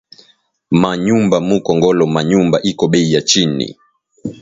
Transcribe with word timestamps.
Ma 0.81 0.91
nyumba 1.05 1.37
mu 1.47 1.55
kongolo 1.65 2.03
ma 2.13 2.21
nyumba 2.29 2.57
iko 2.71 2.83
beyi 2.91 3.09
ya 3.15 3.21
chini 3.29 3.67